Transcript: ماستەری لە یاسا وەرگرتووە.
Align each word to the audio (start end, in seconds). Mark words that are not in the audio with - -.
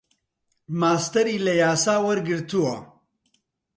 ماستەری 0.79 1.37
لە 1.45 1.53
یاسا 1.61 1.95
وەرگرتووە. 2.05 2.75